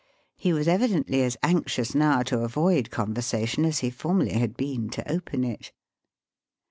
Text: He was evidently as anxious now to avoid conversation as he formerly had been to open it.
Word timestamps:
He 0.35 0.51
was 0.51 0.67
evidently 0.67 1.21
as 1.21 1.37
anxious 1.43 1.93
now 1.93 2.23
to 2.23 2.39
avoid 2.39 2.89
conversation 2.89 3.65
as 3.65 3.81
he 3.85 3.91
formerly 3.91 4.33
had 4.33 4.57
been 4.57 4.89
to 4.89 5.11
open 5.11 5.43
it. 5.43 5.73